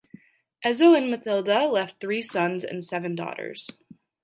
[0.65, 3.69] Ezzo and Mathilda left three sons and seven daughters.